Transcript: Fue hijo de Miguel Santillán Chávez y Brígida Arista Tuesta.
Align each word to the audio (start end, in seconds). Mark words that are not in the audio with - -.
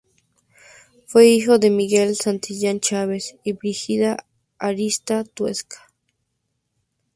Fue 1.05 1.27
hijo 1.27 1.59
de 1.59 1.69
Miguel 1.69 2.15
Santillán 2.15 2.79
Chávez 2.79 3.35
y 3.43 3.53
Brígida 3.53 4.25
Arista 4.57 5.23
Tuesta. 5.23 5.75